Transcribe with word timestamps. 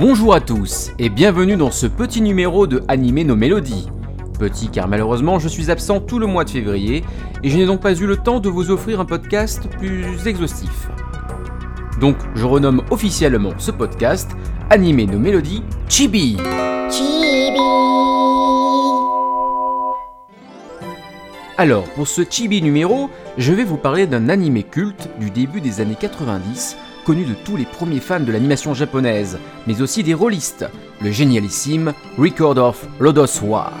Bonjour 0.00 0.32
à 0.32 0.40
tous 0.40 0.92
et 0.98 1.10
bienvenue 1.10 1.58
dans 1.58 1.70
ce 1.70 1.86
petit 1.86 2.22
numéro 2.22 2.66
de 2.66 2.82
Animer 2.88 3.22
nos 3.22 3.36
mélodies. 3.36 3.90
Petit 4.38 4.70
car 4.70 4.88
malheureusement 4.88 5.38
je 5.38 5.46
suis 5.46 5.70
absent 5.70 6.00
tout 6.00 6.18
le 6.18 6.26
mois 6.26 6.44
de 6.44 6.48
février 6.48 7.04
et 7.42 7.50
je 7.50 7.58
n'ai 7.58 7.66
donc 7.66 7.82
pas 7.82 7.92
eu 7.92 8.06
le 8.06 8.16
temps 8.16 8.40
de 8.40 8.48
vous 8.48 8.70
offrir 8.70 8.98
un 9.00 9.04
podcast 9.04 9.68
plus 9.78 10.26
exhaustif. 10.26 10.88
Donc 12.00 12.16
je 12.34 12.46
renomme 12.46 12.82
officiellement 12.90 13.52
ce 13.58 13.72
podcast 13.72 14.30
Animer 14.70 15.04
nos 15.04 15.18
mélodies 15.18 15.62
Chibi. 15.86 16.38
Chibi. 16.90 17.60
Alors 21.58 21.84
pour 21.90 22.08
ce 22.08 22.22
Chibi 22.22 22.62
numéro, 22.62 23.10
je 23.36 23.52
vais 23.52 23.64
vous 23.64 23.76
parler 23.76 24.06
d'un 24.06 24.30
animé 24.30 24.62
culte 24.62 25.10
du 25.20 25.30
début 25.30 25.60
des 25.60 25.82
années 25.82 25.98
90 26.00 26.78
connu 27.04 27.24
de 27.24 27.34
tous 27.44 27.56
les 27.56 27.64
premiers 27.64 28.00
fans 28.00 28.20
de 28.20 28.32
l'animation 28.32 28.74
japonaise, 28.74 29.38
mais 29.66 29.82
aussi 29.82 30.02
des 30.02 30.14
rôlistes, 30.14 30.66
le 31.02 31.10
génialissime 31.10 31.92
Record 32.18 32.58
of 32.58 32.86
Lodos 32.98 33.42
War. 33.42 33.72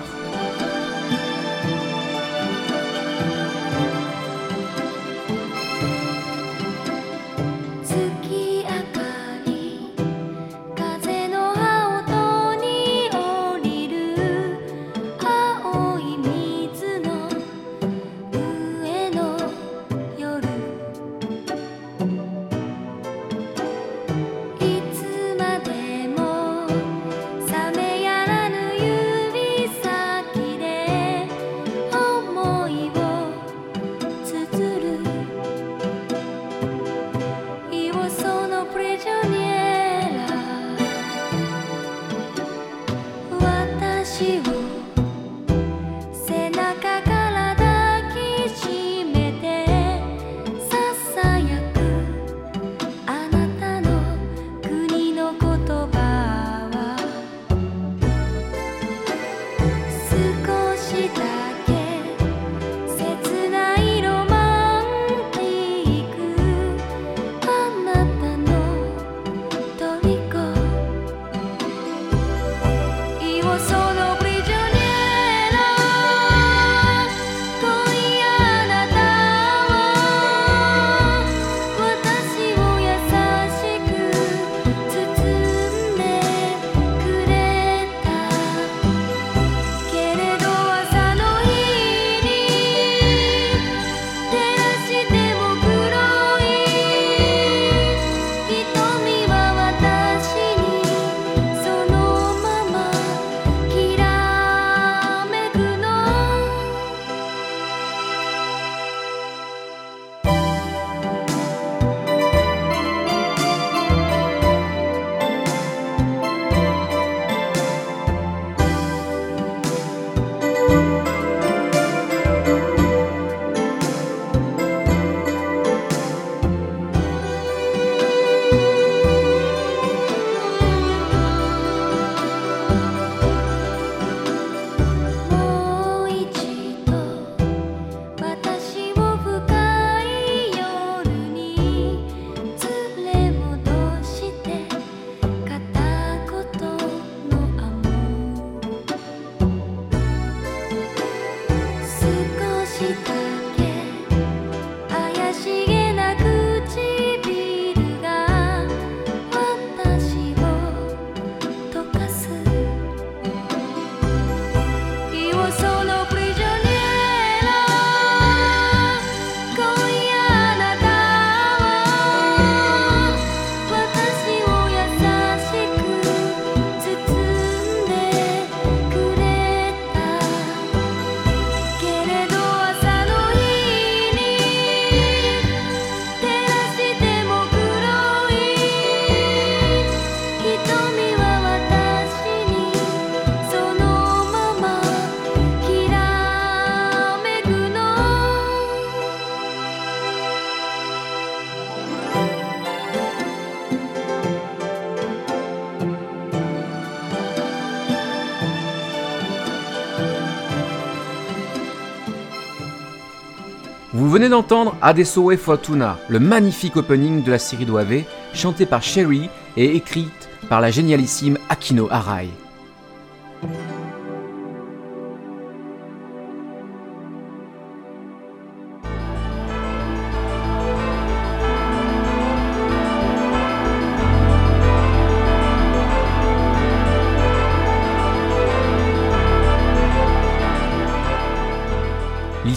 Venez 214.20 214.28
d'entendre 214.28 214.76
Adesso 214.82 215.32
e 215.32 215.38
Fortuna, 215.38 215.98
le 216.10 216.18
magnifique 216.18 216.76
opening 216.76 217.22
de 217.22 217.30
la 217.30 217.38
série 217.38 217.64
d'OAV, 217.64 218.02
chanté 218.34 218.66
par 218.66 218.82
Sherry 218.82 219.30
et 219.56 219.74
écrite 219.74 220.28
par 220.50 220.60
la 220.60 220.70
génialissime 220.70 221.38
Akino 221.48 221.88
Arai. 221.90 222.28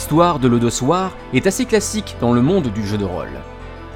L'histoire 0.04 0.38
de 0.38 0.50
l'Odossoir 0.50 1.16
est 1.34 1.48
assez 1.48 1.64
classique 1.64 2.18
dans 2.20 2.34
le 2.34 2.42
monde 2.42 2.68
du 2.68 2.86
jeu 2.86 2.98
de 2.98 3.06
rôle. 3.06 3.40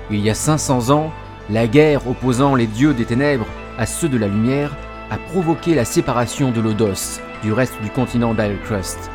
Il 0.09 0.21
y 0.21 0.29
a 0.29 0.33
500 0.33 0.89
ans, 0.89 1.11
la 1.49 1.67
guerre 1.67 2.07
opposant 2.07 2.55
les 2.55 2.65
dieux 2.65 2.93
des 2.93 3.03
ténèbres 3.03 3.45
à 3.77 3.85
ceux 3.85 4.07
de 4.07 4.17
la 4.17 4.27
lumière 4.27 4.73
a 5.11 5.17
provoqué 5.17 5.75
la 5.75 5.83
séparation 5.83 6.51
de 6.51 6.61
l'Odos 6.61 7.19
du 7.43 7.51
reste 7.51 7.81
du 7.81 7.89
continent 7.89 8.33
d'Ilecrust. 8.33 9.11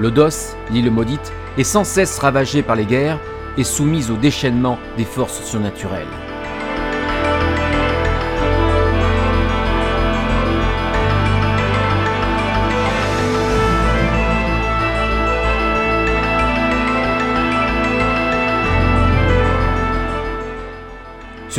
L'Odos, 0.00 0.56
l'île 0.72 0.90
maudite, 0.90 1.32
est 1.56 1.62
sans 1.62 1.84
cesse 1.84 2.18
ravagée 2.18 2.62
par 2.62 2.74
les 2.74 2.86
guerres 2.86 3.20
et 3.56 3.62
soumise 3.62 4.10
au 4.10 4.16
déchaînement 4.16 4.80
des 4.96 5.04
forces 5.04 5.44
surnaturelles. 5.44 6.27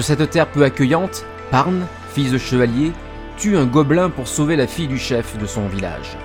Cette 0.02 0.30
terre 0.30 0.48
peu 0.48 0.64
accueillante, 0.64 1.26
Parn, 1.52 1.86
fils 2.14 2.32
de 2.32 2.38
chevalier, 2.38 2.92
tue 3.38 3.58
un 3.58 3.66
gobelin 3.66 4.10
pour 4.10 4.28
sauver 4.28 4.56
la 4.56 4.68
fille 4.68 4.88
du 4.88 4.98
chef 4.98 5.38
de 5.38 5.46
son 5.46 5.68
village. 5.68 6.18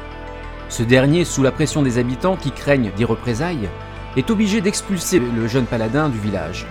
Ce 0.68 0.82
dernier, 0.82 1.24
sous 1.24 1.42
la 1.42 1.52
pression 1.52 1.82
des 1.82 1.98
habitants 1.98 2.36
qui 2.36 2.50
craignent 2.50 2.92
des 2.96 3.04
représailles, 3.04 3.68
est 4.16 4.30
obligé 4.30 4.60
d'expulser 4.60 5.18
le 5.20 5.48
jeune 5.48 5.66
paladin 5.66 6.08
du 6.08 6.18
village. 6.18 6.66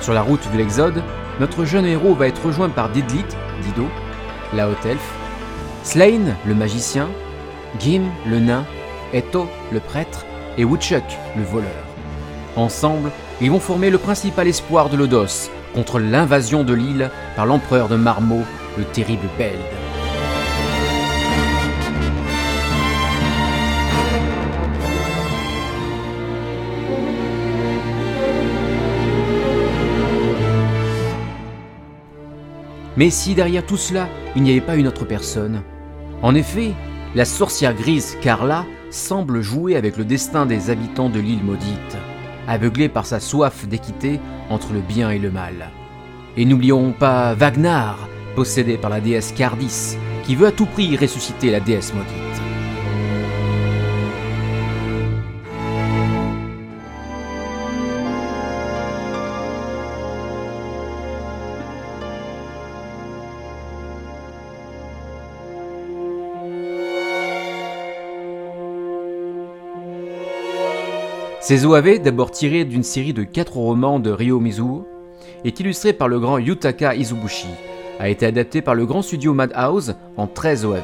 Sur 0.00 0.14
la 0.14 0.22
route 0.22 0.48
de 0.52 0.58
l'Exode, 0.58 1.02
notre 1.40 1.64
jeune 1.64 1.86
héros 1.86 2.14
va 2.14 2.28
être 2.28 2.44
rejoint 2.46 2.68
par 2.68 2.88
Didlit, 2.88 3.24
Dido, 3.62 3.86
la 4.54 4.68
haute 4.68 4.86
elfe, 4.86 5.12
Slain, 5.82 6.34
le 6.46 6.54
magicien, 6.54 7.08
Gim, 7.78 8.02
le 8.26 8.40
nain, 8.40 8.64
Eto, 9.12 9.46
le 9.72 9.80
prêtre, 9.80 10.26
et 10.58 10.64
Woodchuck, 10.64 11.04
le 11.36 11.44
voleur. 11.44 11.70
Ensemble, 12.56 13.10
ils 13.40 13.50
vont 13.50 13.60
former 13.60 13.90
le 13.90 13.98
principal 13.98 14.48
espoir 14.48 14.88
de 14.88 14.96
Lodos 14.96 15.50
contre 15.74 15.98
l'invasion 15.98 16.64
de 16.64 16.72
l'île 16.72 17.10
par 17.36 17.44
l'empereur 17.44 17.88
de 17.88 17.96
Marmot, 17.96 18.44
le 18.78 18.84
terrible 18.84 19.28
Beld. 19.36 19.85
Mais 32.96 33.10
si 33.10 33.34
derrière 33.34 33.64
tout 33.64 33.76
cela, 33.76 34.08
il 34.34 34.42
n'y 34.42 34.50
avait 34.50 34.60
pas 34.60 34.76
une 34.76 34.88
autre 34.88 35.04
personne? 35.04 35.62
En 36.22 36.34
effet, 36.34 36.72
la 37.14 37.24
sorcière 37.24 37.74
grise 37.74 38.16
Carla 38.22 38.64
semble 38.90 39.42
jouer 39.42 39.76
avec 39.76 39.96
le 39.96 40.04
destin 40.04 40.46
des 40.46 40.70
habitants 40.70 41.10
de 41.10 41.20
l'île 41.20 41.44
maudite, 41.44 41.96
aveuglée 42.48 42.88
par 42.88 43.04
sa 43.04 43.20
soif 43.20 43.66
d'équité 43.66 44.20
entre 44.48 44.72
le 44.72 44.80
bien 44.80 45.10
et 45.10 45.18
le 45.18 45.30
mal. 45.30 45.70
Et 46.36 46.44
n'oublions 46.44 46.92
pas 46.92 47.34
Wagner, 47.34 47.92
possédé 48.34 48.78
par 48.78 48.90
la 48.90 49.00
déesse 49.00 49.32
Cardis, 49.32 49.96
qui 50.24 50.34
veut 50.34 50.46
à 50.46 50.52
tout 50.52 50.66
prix 50.66 50.96
ressusciter 50.96 51.50
la 51.50 51.60
déesse 51.60 51.92
maudite. 51.92 52.25
Ces 71.48 71.64
OAV, 71.64 72.00
d'abord 72.00 72.32
tirés 72.32 72.64
d'une 72.64 72.82
série 72.82 73.12
de 73.12 73.22
quatre 73.22 73.56
romans 73.56 74.00
de 74.00 74.10
Ryo 74.10 74.40
Mizuo, 74.40 74.84
est 75.44 75.60
illustré 75.60 75.92
par 75.92 76.08
le 76.08 76.18
grand 76.18 76.38
Yutaka 76.38 76.96
Izubushi, 76.96 77.46
a 78.00 78.08
été 78.08 78.26
adapté 78.26 78.62
par 78.62 78.74
le 78.74 78.84
grand 78.84 79.00
studio 79.00 79.32
Madhouse 79.32 79.94
en 80.16 80.26
13 80.26 80.64
OAV. 80.64 80.82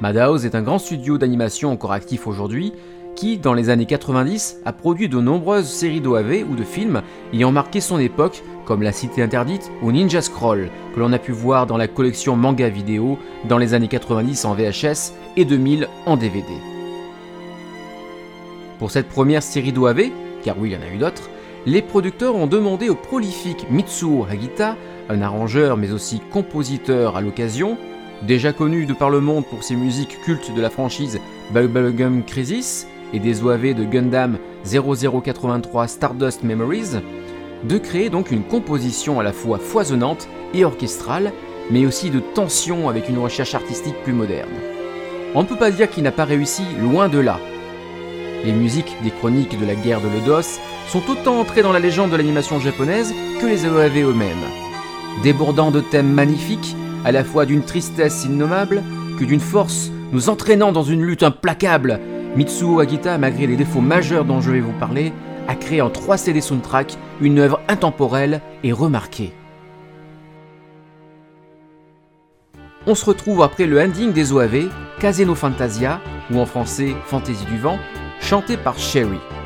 Madhouse 0.00 0.44
est 0.44 0.56
un 0.56 0.62
grand 0.62 0.80
studio 0.80 1.16
d'animation 1.16 1.70
encore 1.70 1.92
actif 1.92 2.26
aujourd'hui 2.26 2.72
qui, 3.14 3.38
dans 3.38 3.54
les 3.54 3.70
années 3.70 3.86
90, 3.86 4.62
a 4.64 4.72
produit 4.72 5.08
de 5.08 5.20
nombreuses 5.20 5.68
séries 5.68 6.00
d'OAV 6.00 6.44
ou 6.50 6.56
de 6.56 6.64
films 6.64 7.02
ayant 7.32 7.52
marqué 7.52 7.80
son 7.80 8.00
époque, 8.00 8.42
comme 8.64 8.82
La 8.82 8.90
Cité 8.90 9.22
Interdite 9.22 9.70
ou 9.80 9.92
Ninja 9.92 10.22
Scroll, 10.22 10.70
que 10.92 10.98
l'on 10.98 11.12
a 11.12 11.20
pu 11.20 11.30
voir 11.30 11.68
dans 11.68 11.76
la 11.76 11.86
collection 11.86 12.34
manga 12.34 12.68
vidéo 12.68 13.16
dans 13.48 13.58
les 13.58 13.74
années 13.74 13.86
90 13.86 14.44
en 14.44 14.54
VHS 14.54 15.12
et 15.36 15.44
2000 15.44 15.86
en 16.04 16.16
DVD. 16.16 16.77
Pour 18.78 18.90
cette 18.90 19.08
première 19.08 19.42
série 19.42 19.72
d'OAV, 19.72 20.10
car 20.44 20.56
oui, 20.58 20.70
il 20.70 20.72
y 20.72 20.76
en 20.76 20.88
a 20.88 20.94
eu 20.94 20.98
d'autres, 20.98 21.30
les 21.66 21.82
producteurs 21.82 22.36
ont 22.36 22.46
demandé 22.46 22.88
au 22.88 22.94
prolifique 22.94 23.66
Mitsuo 23.70 24.24
Hagita, 24.30 24.76
un 25.08 25.20
arrangeur 25.20 25.76
mais 25.76 25.90
aussi 25.90 26.20
compositeur 26.30 27.16
à 27.16 27.20
l'occasion, 27.20 27.76
déjà 28.22 28.52
connu 28.52 28.86
de 28.86 28.92
par 28.92 29.10
le 29.10 29.20
monde 29.20 29.44
pour 29.46 29.64
ses 29.64 29.74
musiques 29.74 30.20
cultes 30.22 30.54
de 30.54 30.60
la 30.60 30.70
franchise 30.70 31.20
Bubblegum 31.52 32.24
Crisis 32.24 32.86
et 33.12 33.18
des 33.18 33.42
OAV 33.42 33.74
de 33.74 33.84
Gundam 33.84 34.38
0083 34.64 35.88
Stardust 35.88 36.44
Memories, 36.44 37.00
de 37.64 37.78
créer 37.78 38.10
donc 38.10 38.30
une 38.30 38.44
composition 38.44 39.18
à 39.18 39.24
la 39.24 39.32
fois 39.32 39.58
foisonnante 39.58 40.28
et 40.54 40.64
orchestrale, 40.64 41.32
mais 41.70 41.84
aussi 41.84 42.10
de 42.10 42.20
tension 42.20 42.88
avec 42.88 43.08
une 43.08 43.18
recherche 43.18 43.54
artistique 43.54 44.00
plus 44.04 44.12
moderne. 44.12 44.48
On 45.34 45.42
ne 45.42 45.48
peut 45.48 45.56
pas 45.56 45.72
dire 45.72 45.90
qu'il 45.90 46.04
n'a 46.04 46.12
pas 46.12 46.24
réussi, 46.24 46.62
loin 46.80 47.08
de 47.08 47.18
là. 47.18 47.40
Les 48.44 48.52
musiques 48.52 48.96
des 49.02 49.10
chroniques 49.10 49.58
de 49.58 49.66
la 49.66 49.74
guerre 49.74 50.00
de 50.00 50.08
Lodos 50.08 50.60
sont 50.88 51.02
autant 51.10 51.40
entrées 51.40 51.62
dans 51.62 51.72
la 51.72 51.80
légende 51.80 52.10
de 52.10 52.16
l'animation 52.16 52.60
japonaise 52.60 53.12
que 53.40 53.46
les 53.46 53.66
OAV 53.66 54.10
eux-mêmes. 54.10 54.36
Débordant 55.22 55.70
de 55.70 55.80
thèmes 55.80 56.12
magnifiques, 56.12 56.76
à 57.04 57.12
la 57.12 57.24
fois 57.24 57.46
d'une 57.46 57.62
tristesse 57.62 58.24
innommable 58.24 58.82
que 59.18 59.24
d'une 59.24 59.40
force 59.40 59.90
nous 60.12 60.28
entraînant 60.28 60.72
dans 60.72 60.84
une 60.84 61.02
lutte 61.02 61.24
implacable, 61.24 62.00
Mitsuo 62.36 62.80
Agita, 62.80 63.18
malgré 63.18 63.46
les 63.46 63.56
défauts 63.56 63.80
majeurs 63.80 64.24
dont 64.24 64.40
je 64.40 64.52
vais 64.52 64.60
vous 64.60 64.72
parler, 64.78 65.12
a 65.48 65.54
créé 65.54 65.80
en 65.82 65.90
3 65.90 66.16
CD 66.16 66.40
soundtrack 66.40 66.96
une 67.20 67.40
œuvre 67.40 67.60
intemporelle 67.68 68.40
et 68.62 68.72
remarquée. 68.72 69.32
On 72.90 72.94
se 72.94 73.04
retrouve 73.04 73.42
après 73.42 73.66
le 73.66 73.78
ending 73.78 74.14
des 74.14 74.32
OAV, 74.32 74.70
Casino 74.98 75.34
Fantasia, 75.34 76.00
ou 76.30 76.38
en 76.38 76.46
français 76.46 76.96
Fantaisie 77.04 77.44
du 77.44 77.58
vent, 77.58 77.78
chanté 78.18 78.56
par 78.56 78.78
Sherry.「 78.78 79.37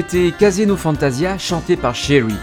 C'était 0.00 0.32
Casino 0.32 0.78
Fantasia 0.78 1.36
chanté 1.36 1.76
par 1.76 1.94
Sherry. 1.94 2.34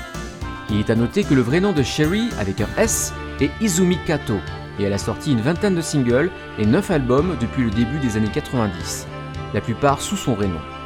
Il 0.70 0.80
est 0.80 0.92
à 0.92 0.96
noter 0.96 1.24
que 1.24 1.34
le 1.34 1.42
vrai 1.42 1.60
nom 1.60 1.72
de 1.72 1.82
Sherry 1.82 2.30
avec 2.40 2.62
un 2.62 2.68
S 2.78 3.14
est 3.42 3.50
Izumi 3.60 3.98
Kato 4.06 4.36
et 4.78 4.84
elle 4.84 4.94
a 4.94 5.00
sorti 5.00 5.32
une 5.32 5.42
vingtaine 5.42 5.74
de 5.74 5.82
singles 5.82 6.30
et 6.60 6.68
9 6.68 6.92
albums 6.92 7.36
depuis 7.42 7.64
le 7.64 7.72
début 7.72 7.98
des 7.98 8.16
années 8.16 8.30
90, 8.32 9.08
la 9.56 9.62
plupart 9.62 10.02
sous 10.02 10.18
son 10.18 10.36
vrai 10.36 10.46
nom. 10.46 10.77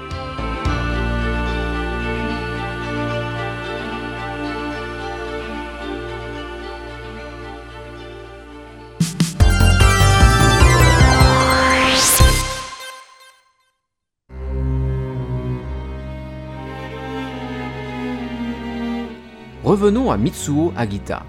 Revenons 19.72 20.12
à 20.12 20.18
Mitsuo 20.18 20.74
Agita. 20.76 21.24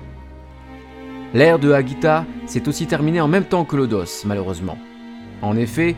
L'ère 1.33 1.61
de 1.61 1.71
Agita 1.71 2.27
s'est 2.47 2.67
aussi 2.67 2.89
terminée 2.89 3.21
en 3.21 3.29
même 3.29 3.45
temps 3.45 3.65
que 3.65 3.77
l'Odos, 3.77 4.25
malheureusement. 4.27 4.77
En 5.43 5.57
effet, 5.57 5.95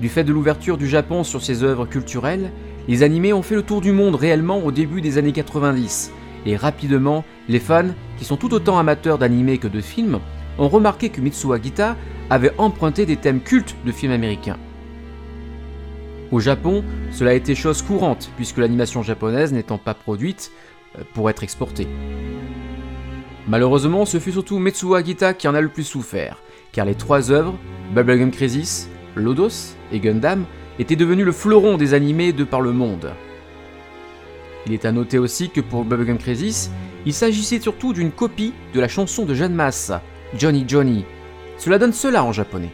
du 0.00 0.08
fait 0.08 0.24
de 0.24 0.32
l'ouverture 0.32 0.78
du 0.78 0.88
Japon 0.88 1.22
sur 1.22 1.44
ses 1.44 1.62
œuvres 1.62 1.86
culturelles, 1.86 2.50
les 2.88 3.04
animés 3.04 3.32
ont 3.32 3.42
fait 3.42 3.54
le 3.54 3.62
tour 3.62 3.80
du 3.80 3.92
monde 3.92 4.16
réellement 4.16 4.64
au 4.64 4.72
début 4.72 5.00
des 5.00 5.16
années 5.16 5.30
90, 5.30 6.10
et 6.44 6.56
rapidement, 6.56 7.22
les 7.48 7.60
fans, 7.60 7.94
qui 8.18 8.24
sont 8.24 8.36
tout 8.36 8.52
autant 8.52 8.80
amateurs 8.80 9.18
d'animés 9.18 9.58
que 9.58 9.68
de 9.68 9.80
films, 9.80 10.18
ont 10.58 10.68
remarqué 10.68 11.10
que 11.10 11.20
Mitsuo 11.20 11.52
Agita 11.52 11.94
avait 12.30 12.58
emprunté 12.58 13.06
des 13.06 13.16
thèmes 13.16 13.40
cultes 13.40 13.76
de 13.86 13.92
films 13.92 14.10
américains. 14.10 14.58
Au 16.32 16.40
Japon, 16.40 16.82
cela 17.12 17.30
a 17.30 17.34
été 17.34 17.54
chose 17.54 17.80
courante, 17.80 18.32
puisque 18.34 18.58
l'animation 18.58 19.04
japonaise 19.04 19.52
n'étant 19.52 19.78
pas 19.78 19.94
produite, 19.94 20.50
pour 21.14 21.30
être 21.30 21.42
exporté. 21.42 21.86
Malheureusement, 23.48 24.04
ce 24.06 24.18
fut 24.18 24.32
surtout 24.32 24.58
Metsuo 24.58 24.94
Agita 24.94 25.34
qui 25.34 25.46
en 25.46 25.54
a 25.54 25.60
le 25.60 25.68
plus 25.68 25.84
souffert, 25.84 26.42
car 26.72 26.84
les 26.84 26.94
trois 26.94 27.30
œuvres, 27.30 27.56
Bubblegum 27.94 28.30
Crisis, 28.30 28.88
Lodos 29.14 29.76
et 29.92 30.00
Gundam, 30.00 30.44
étaient 30.78 30.96
devenues 30.96 31.24
le 31.24 31.32
fleuron 31.32 31.76
des 31.76 31.94
animés 31.94 32.32
de 32.32 32.44
par 32.44 32.60
le 32.60 32.72
monde. 32.72 33.12
Il 34.66 34.72
est 34.72 34.84
à 34.84 34.92
noter 34.92 35.18
aussi 35.18 35.48
que 35.50 35.60
pour 35.60 35.84
Bubblegum 35.84 36.18
Crisis, 36.18 36.70
il 37.06 37.14
s'agissait 37.14 37.60
surtout 37.60 37.92
d'une 37.92 38.10
copie 38.10 38.52
de 38.74 38.80
la 38.80 38.88
chanson 38.88 39.24
de 39.24 39.32
Jeanne 39.32 39.54
Masse, 39.54 39.92
Johnny 40.36 40.64
Johnny. 40.66 41.04
Cela 41.56 41.78
donne 41.78 41.92
cela 41.92 42.24
en 42.24 42.32
japonais. 42.32 42.72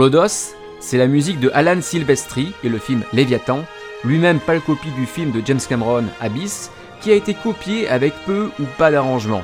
L'Odos, 0.00 0.54
c'est 0.78 0.96
la 0.96 1.06
musique 1.06 1.40
de 1.40 1.50
Alan 1.52 1.82
Silvestri 1.82 2.54
et 2.64 2.70
le 2.70 2.78
film 2.78 3.02
Léviathan, 3.12 3.66
lui-même 4.02 4.40
pas 4.40 4.54
le 4.54 4.60
copie 4.60 4.90
du 4.92 5.04
film 5.04 5.30
de 5.30 5.42
James 5.44 5.60
Cameron 5.68 6.04
Abyss, 6.22 6.70
qui 7.02 7.12
a 7.12 7.14
été 7.14 7.34
copié 7.34 7.86
avec 7.86 8.14
peu 8.24 8.48
ou 8.58 8.64
pas 8.78 8.90
d'arrangement. 8.90 9.42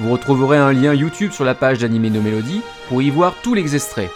Vous 0.00 0.10
retrouverez 0.10 0.56
un 0.56 0.72
lien 0.72 0.94
YouTube 0.94 1.30
sur 1.30 1.44
la 1.44 1.54
page 1.54 1.78
d'Animé 1.78 2.10
No 2.10 2.20
Melody 2.20 2.60
pour 2.88 3.02
y 3.02 3.10
voir 3.10 3.36
tous 3.40 3.54
les 3.54 3.76
extraits. 3.76 4.10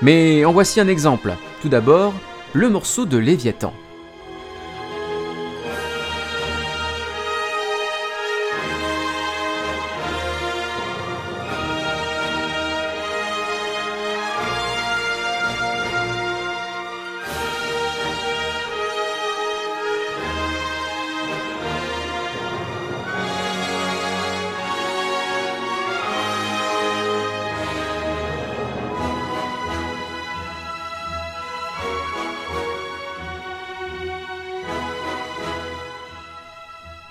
Mais 0.00 0.44
en 0.44 0.52
voici 0.52 0.78
un 0.78 0.86
exemple. 0.86 1.34
Tout 1.60 1.68
d'abord, 1.68 2.14
le 2.52 2.70
morceau 2.70 3.04
de 3.04 3.18
Léviathan. 3.18 3.74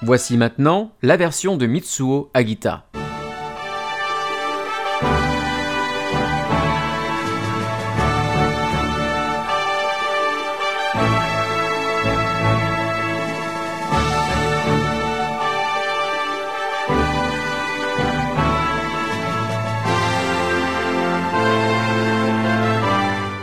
Voici 0.03 0.35
maintenant 0.35 0.93
la 1.03 1.15
version 1.15 1.57
de 1.57 1.67
Mitsuo 1.67 2.31
Agita. 2.33 2.87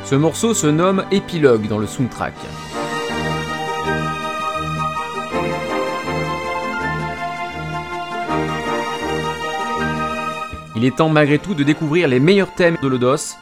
Ce 0.04 0.16
morceau 0.16 0.54
se 0.54 0.66
nomme 0.66 1.04
Épilogue 1.12 1.68
dans 1.68 1.78
le 1.78 1.86
soundtrack. 1.86 2.34
Il 10.78 10.84
est 10.84 10.94
temps 10.94 11.08
malgré 11.08 11.40
tout 11.40 11.54
de 11.54 11.64
découvrir 11.64 12.06
les 12.06 12.20
meilleurs 12.20 12.54
thèmes 12.54 12.76
de 12.80 12.86
l'Odos, 12.86 13.34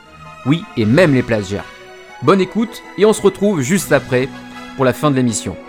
oui, 0.46 0.64
et 0.78 0.86
même 0.86 1.12
les 1.12 1.22
plagiats. 1.22 1.66
Bonne 2.22 2.40
écoute, 2.40 2.82
et 2.96 3.04
on 3.04 3.12
se 3.12 3.20
retrouve 3.20 3.60
juste 3.60 3.92
après 3.92 4.30
pour 4.76 4.86
la 4.86 4.94
fin 4.94 5.10
de 5.10 5.16
l'émission.「 5.16 5.65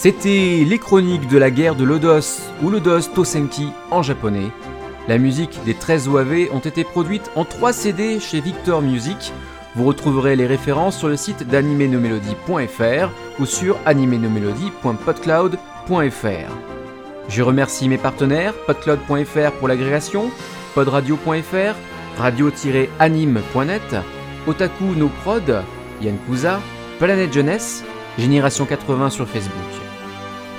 C'était 0.00 0.64
les 0.64 0.78
chroniques 0.78 1.26
de 1.26 1.38
la 1.38 1.50
guerre 1.50 1.74
de 1.74 1.82
Lodos 1.82 2.52
ou 2.62 2.70
Lodos 2.70 3.08
Tosenki 3.12 3.70
en 3.90 4.00
japonais. 4.00 4.52
La 5.08 5.18
musique 5.18 5.58
des 5.64 5.74
13 5.74 6.06
OAV 6.06 6.50
ont 6.52 6.60
été 6.60 6.84
produites 6.84 7.32
en 7.34 7.44
3 7.44 7.72
CD 7.72 8.20
chez 8.20 8.40
Victor 8.40 8.80
Music. 8.80 9.32
Vous 9.74 9.84
retrouverez 9.84 10.36
les 10.36 10.46
références 10.46 10.96
sur 10.96 11.08
le 11.08 11.16
site 11.16 11.48
d'animenomelody.fr 11.48 13.10
ou 13.40 13.44
sur 13.44 13.76
animenomelody.podcloud.fr. 13.86 16.52
Je 17.28 17.42
remercie 17.42 17.88
mes 17.88 17.98
partenaires, 17.98 18.54
podcloud.fr 18.68 19.50
pour 19.58 19.66
l'agrégation, 19.66 20.30
podradio.fr, 20.76 21.74
radio-anime.net, 22.18 23.96
Otaku 24.46 24.84
No 24.96 25.10
Prod, 25.24 25.64
Yann 26.00 26.18
Kuza, 26.28 26.60
Planète 27.00 27.32
Jeunesse, 27.32 27.82
Génération 28.16 28.64
80 28.64 29.10
sur 29.10 29.28
Facebook. 29.28 29.87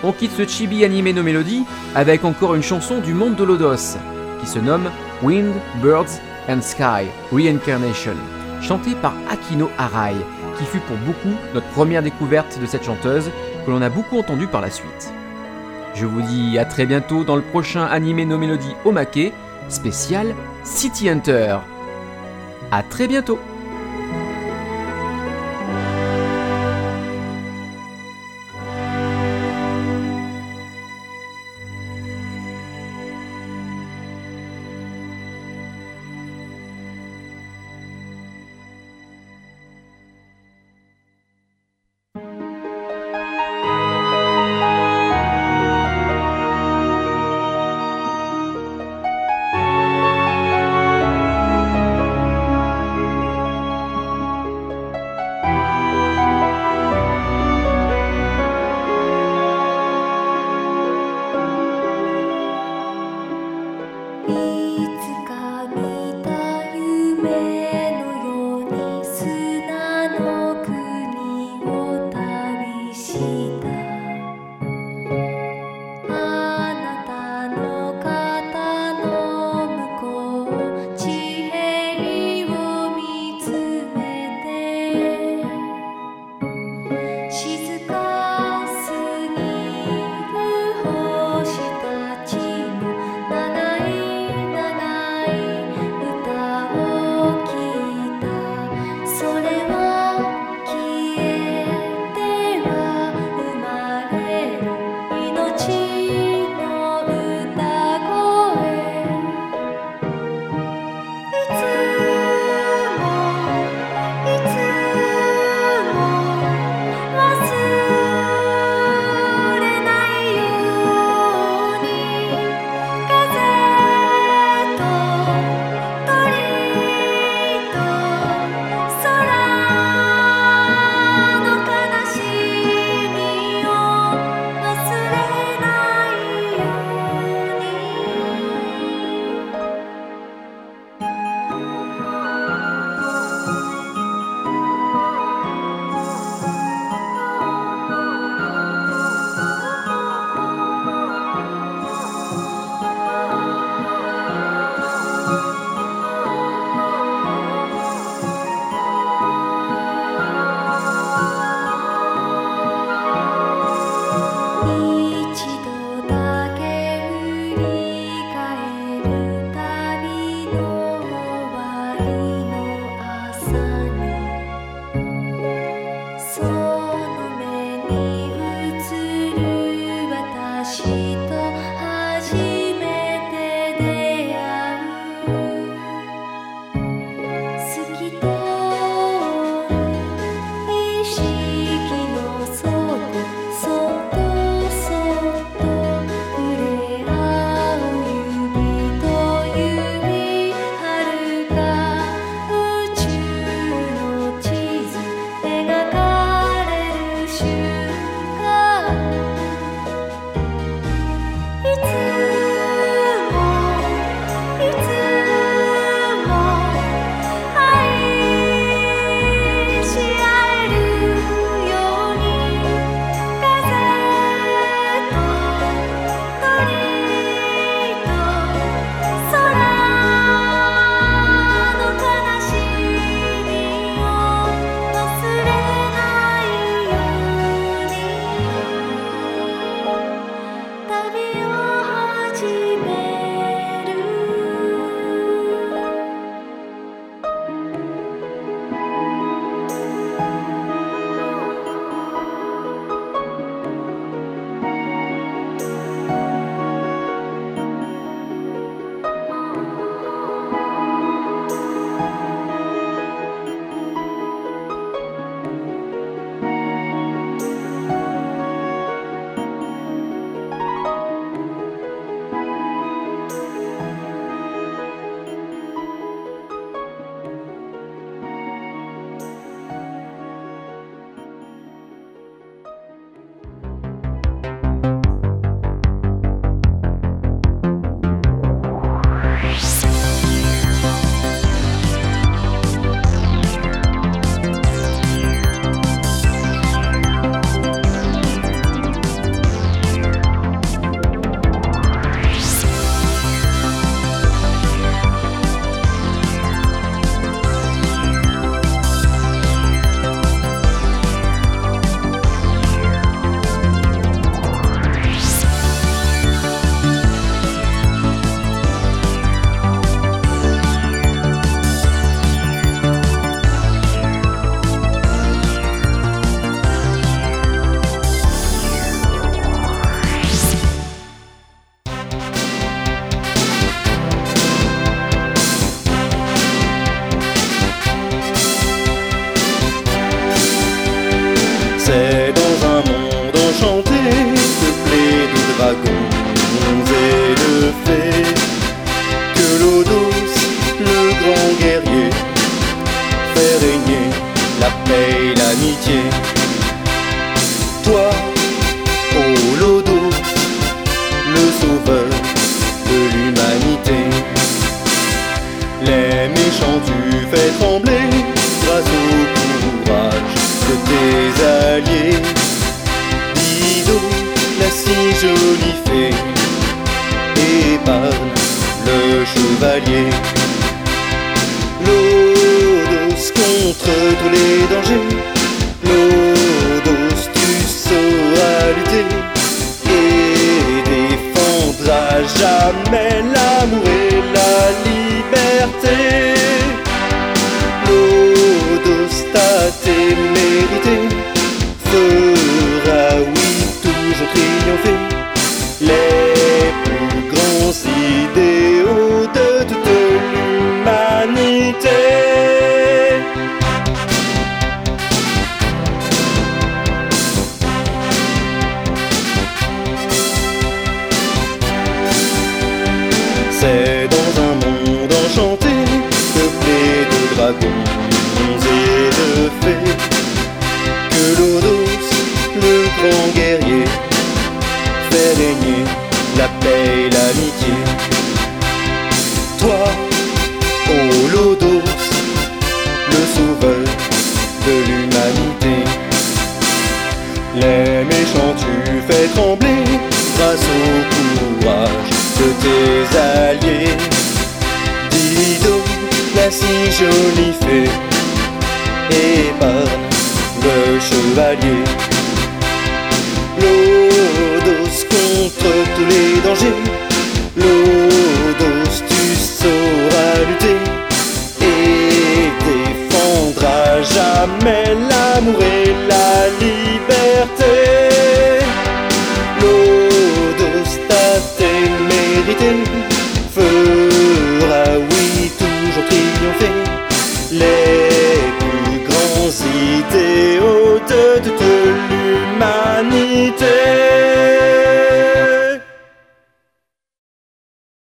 On 0.03 0.13
quitte 0.13 0.31
ce 0.31 0.47
chibi 0.47 0.85
animé 0.85 1.11
No 1.11 1.23
Melody 1.23 1.65
avec 1.93 2.23
encore 2.23 2.55
une 2.55 2.63
chanson 2.63 2.99
du 2.99 3.13
monde 3.13 3.35
de 3.35 3.43
Lodos 3.43 3.97
qui 4.39 4.47
se 4.47 4.59
nomme 4.59 4.89
Wind, 5.21 5.53
Birds 5.81 6.21
and 6.47 6.61
Sky 6.61 7.07
Reincarnation, 7.33 8.15
chantée 8.61 8.95
par 9.01 9.13
Akino 9.29 9.69
Arai, 9.77 10.15
qui 10.57 10.63
fut 10.63 10.79
pour 10.79 10.95
beaucoup 10.97 11.35
notre 11.53 11.67
première 11.67 12.01
découverte 12.01 12.59
de 12.61 12.65
cette 12.65 12.85
chanteuse 12.85 13.29
que 13.65 13.71
l'on 13.71 13.81
a 13.81 13.89
beaucoup 13.89 14.17
entendue 14.17 14.47
par 14.47 14.61
la 14.61 14.69
suite. 14.69 15.13
Je 15.95 16.05
vous 16.05 16.21
dis 16.21 16.57
à 16.57 16.63
très 16.63 16.85
bientôt 16.85 17.25
dans 17.25 17.35
le 17.35 17.41
prochain 17.41 17.83
animé 17.83 18.23
No 18.23 18.37
Melody 18.37 18.73
Omake 18.85 19.33
spécial 19.67 20.33
City 20.63 21.09
Hunter. 21.09 21.57
À 22.71 22.83
très 22.83 23.07
bientôt 23.07 23.39